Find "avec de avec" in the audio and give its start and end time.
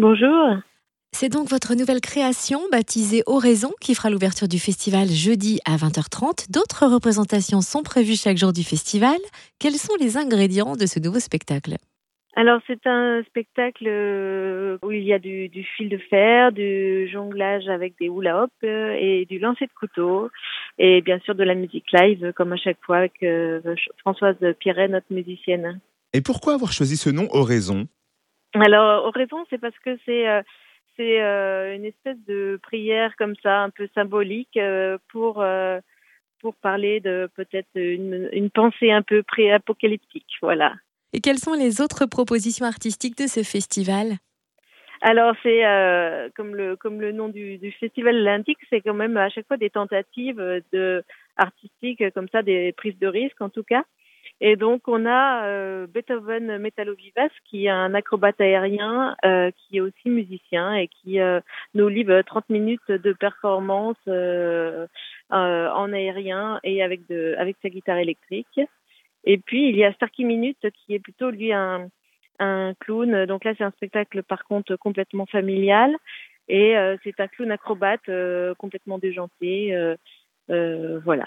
66.82-67.56